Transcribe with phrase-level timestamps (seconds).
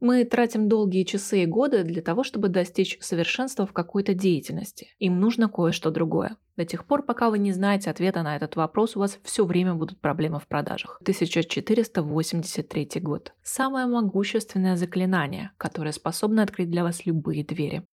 [0.00, 4.94] Мы тратим долгие часы и годы для того, чтобы достичь совершенства в какой-то деятельности.
[5.00, 6.36] Им нужно кое-что другое.
[6.56, 9.74] До тех пор, пока вы не знаете ответа на этот вопрос, у вас все время
[9.74, 10.98] будут проблемы в продажах.
[11.00, 13.32] 1483 год.
[13.42, 17.84] Самое могущественное заклинание, которое способно открыть для вас любые двери.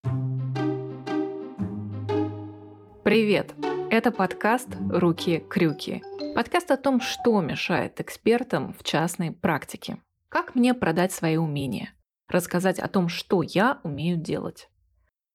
[3.03, 3.55] Привет!
[3.89, 6.03] Это подкаст «Руки-крюки».
[6.35, 9.97] Подкаст о том, что мешает экспертам в частной практике.
[10.29, 11.94] Как мне продать свои умения?
[12.27, 14.69] Рассказать о том, что я умею делать.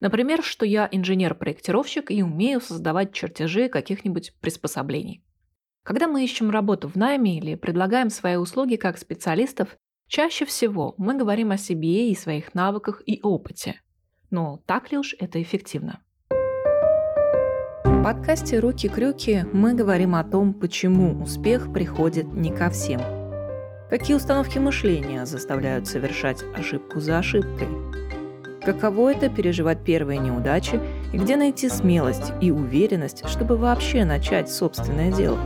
[0.01, 5.23] Например, что я инженер-проектировщик и умею создавать чертежи каких-нибудь приспособлений.
[5.83, 9.77] Когда мы ищем работу в найме или предлагаем свои услуги как специалистов,
[10.07, 13.81] чаще всего мы говорим о себе и своих навыках и опыте.
[14.31, 16.01] Но так ли уж это эффективно?
[17.83, 23.01] В подкасте «Руки-крюки» мы говорим о том, почему успех приходит не ко всем–
[23.91, 27.67] Какие установки мышления заставляют совершать ошибку за ошибкой?
[28.63, 30.79] Каково это переживать первые неудачи
[31.11, 35.37] и где найти смелость и уверенность, чтобы вообще начать собственное дело?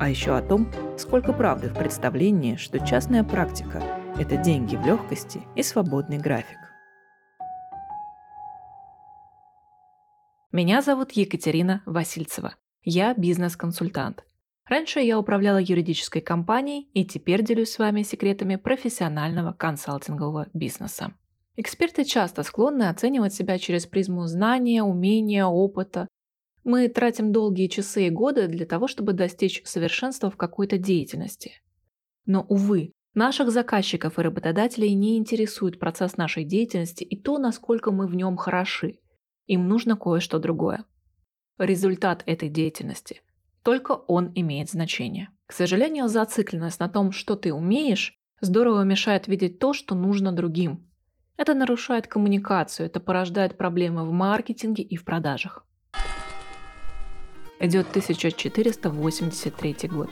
[0.00, 3.80] А еще о том, сколько правды в представлении, что частная практика–
[4.18, 6.58] это деньги в легкости и свободный график.
[10.50, 12.56] Меня зовут Екатерина Васильцева.
[12.82, 14.24] Я бизнес-консультант.
[14.70, 21.12] Раньше я управляла юридической компанией и теперь делюсь с вами секретами профессионального консалтингового бизнеса.
[21.56, 26.06] Эксперты часто склонны оценивать себя через призму знания, умения, опыта.
[26.62, 31.60] Мы тратим долгие часы и годы для того, чтобы достичь совершенства в какой-то деятельности.
[32.24, 38.06] Но, увы, наших заказчиков и работодателей не интересует процесс нашей деятельности и то, насколько мы
[38.06, 39.00] в нем хороши.
[39.46, 40.84] Им нужно кое-что другое.
[41.58, 43.20] Результат этой деятельности–
[43.62, 45.28] только он имеет значение.
[45.46, 50.86] К сожалению, зацикленность на том, что ты умеешь, здорово мешает видеть то, что нужно другим.
[51.36, 55.66] Это нарушает коммуникацию, это порождает проблемы в маркетинге и в продажах.
[57.58, 60.10] Идет 1483 год.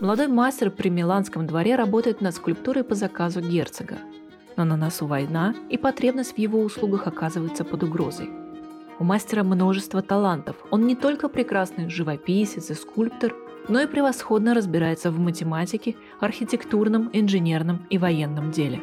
[0.00, 3.98] Молодой мастер при Миланском дворе работает над скульптурой по заказу герцога.
[4.56, 8.47] Но на носу война, и потребность в его услугах оказывается под угрозой.
[9.00, 10.56] У мастера множество талантов.
[10.70, 13.32] Он не только прекрасный живописец и скульптор,
[13.68, 18.80] но и превосходно разбирается в математике, архитектурном, инженерном и военном деле.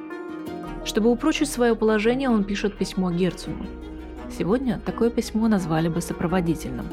[0.85, 3.65] Чтобы упрочить свое положение, он пишет письмо герцогу.
[4.29, 6.85] Сегодня такое письмо назвали бы сопроводительным.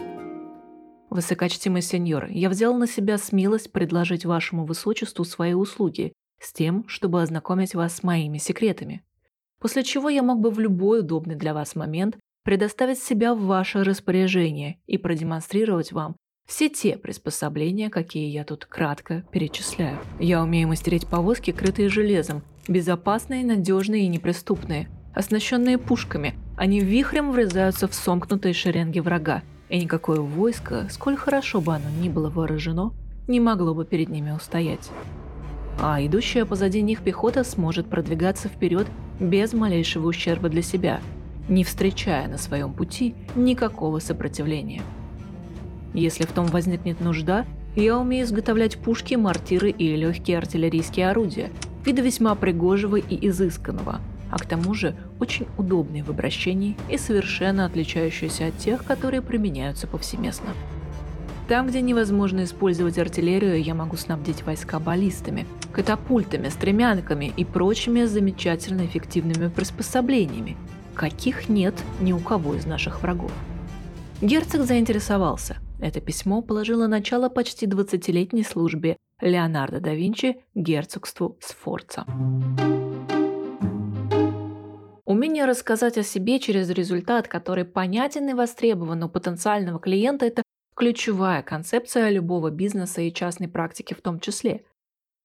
[1.08, 7.22] Высокочтимый сеньор, я взял на себя смелость предложить вашему высочеству свои услуги с тем, чтобы
[7.22, 9.04] ознакомить вас с моими секретами.
[9.60, 13.84] После чего я мог бы в любой удобный для вас момент предоставить себя в ваше
[13.84, 16.16] распоряжение и продемонстрировать вам
[16.46, 19.98] все те приспособления, какие я тут кратко перечисляю.
[20.18, 26.34] Я умею мастерить повозки, крытые железом, безопасные, надежные и неприступные, оснащенные пушками.
[26.56, 32.08] Они вихрем врезаются в сомкнутые шеренги врага, и никакое войско, сколь хорошо бы оно ни
[32.08, 32.92] было вооружено,
[33.28, 34.90] не могло бы перед ними устоять.
[35.80, 38.88] А идущая позади них пехота сможет продвигаться вперед
[39.18, 41.00] без малейшего ущерба для себя–
[41.48, 44.82] не встречая на своем пути никакого сопротивления.
[45.94, 47.44] Если в том возникнет нужда,
[47.76, 51.50] я умею изготовлять пушки, мортиры и легкие артиллерийские орудия,
[51.84, 57.66] вида весьма пригожего и изысканного, а к тому же очень удобные в обращении и совершенно
[57.66, 60.50] отличающиеся от тех, которые применяются повсеместно.
[61.48, 68.86] Там, где невозможно использовать артиллерию, я могу снабдить войска баллистами, катапультами, стремянками и прочими замечательно
[68.86, 70.56] эффективными приспособлениями,
[70.94, 73.32] каких нет ни у кого из наших врагов.
[74.20, 75.56] Герцог заинтересовался.
[75.80, 82.06] Это письмо положило начало почти 20-летней службе Леонардо да Винчи герцогству Сфорца.
[85.04, 90.42] Умение рассказать о себе через результат, который понятен и востребован у потенциального клиента– это
[90.74, 94.64] ключевая концепция любого бизнеса и частной практики в том числе–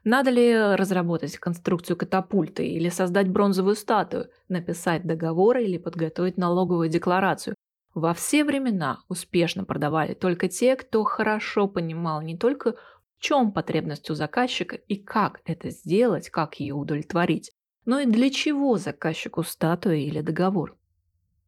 [0.08, 7.56] надо ли разработать конструкцию катапульты или создать бронзовую статую, написать договор или подготовить налоговую декларацию?
[7.94, 14.10] Во все времена успешно продавали только те, кто хорошо понимал не только в чем потребность
[14.10, 17.52] у заказчика и как это сделать, как ее удовлетворить,
[17.86, 20.78] но и для чего заказчику статуя или договор.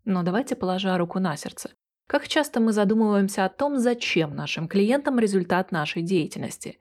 [0.06, 1.72] Но давайте положа руку на сердце.
[2.08, 6.80] Как часто мы задумываемся о том, зачем нашим клиентам результат нашей деятельности?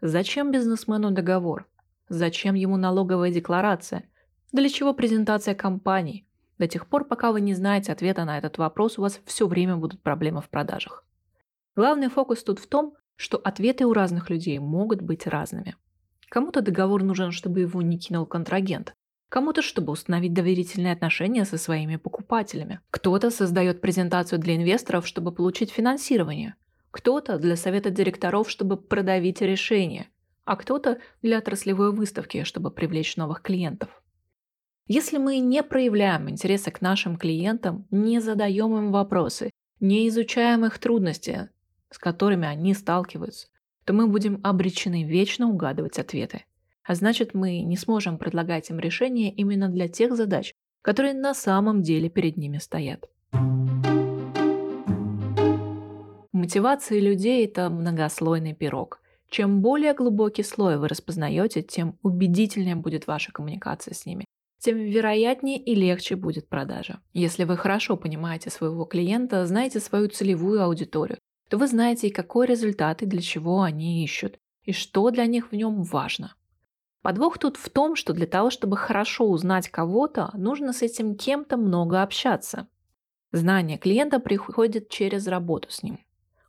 [0.00, 1.66] Зачем бизнесмену договор?
[2.08, 4.04] Зачем ему налоговая декларация?
[4.52, 6.26] Для чего презентация компаний?
[6.58, 9.76] До тех пор, пока вы не знаете ответа на этот вопрос, у вас все время
[9.76, 11.04] будут проблемы в продажах.
[11.74, 15.76] Главный фокус тут в том, что ответы у разных людей могут быть разными.
[16.28, 18.94] Кому-то договор нужен, чтобы его не кинул контрагент,
[19.28, 22.80] Кому-то, чтобы установить доверительные отношения со своими покупателями.
[22.90, 26.54] Кто-то создает презентацию для инвесторов, чтобы получить финансирование.
[26.96, 30.08] Кто-то для совета директоров, чтобы продавить решение.
[30.46, 34.02] А кто-то для отраслевой выставки, чтобы привлечь новых клиентов.
[34.86, 40.78] Если мы не проявляем интереса к нашим клиентам, не задаем им вопросы, не изучаем их
[40.78, 41.50] трудности,
[41.90, 43.48] с которыми они сталкиваются,
[43.84, 46.46] то мы будем обречены вечно угадывать ответы.
[46.82, 51.82] А значит, мы не сможем предлагать им решения именно для тех задач, которые на самом
[51.82, 53.10] деле перед ними стоят.
[56.36, 59.00] Мотивация людей– это многослойный пирог.
[59.30, 64.26] Чем более глубокий слой вы распознаете, тем убедительнее будет ваша коммуникация с ними,
[64.58, 67.00] тем вероятнее и легче будет продажа.
[67.14, 71.18] Если вы хорошо понимаете своего клиента, знаете свою целевую аудиторию,
[71.48, 75.56] то вы знаете, какой результат и для чего они ищут, и что для них в
[75.56, 76.34] нем важно.
[77.00, 81.56] Подвох тут в том, что для того, чтобы хорошо узнать кого-то, нужно с этим кем-то
[81.56, 82.68] много общаться.
[83.32, 85.98] Знание клиента приходит через работу с ним.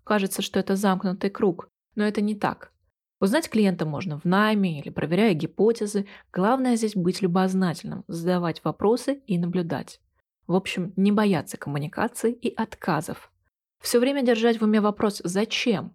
[0.08, 2.72] Кажется, что это замкнутый круг, но это не так.
[3.20, 6.08] Узнать клиента можно в найме или проверяя гипотезы.
[6.32, 10.00] Главное здесь быть любознательным, задавать вопросы и наблюдать.
[10.48, 13.34] В общем, не бояться коммуникации и отказов.
[13.82, 15.94] Все время держать в уме вопрос «Зачем?».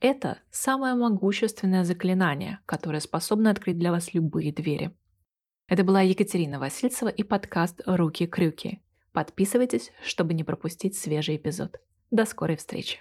[0.00, 4.90] Это самое могущественное заклинание, которое способно открыть для вас любые двери.
[5.68, 8.82] Это была Екатерина Васильцева и подкаст «Руки-крюки».
[9.12, 11.80] Подписывайтесь, чтобы не пропустить свежий эпизод.
[12.10, 13.00] До скорой встречи!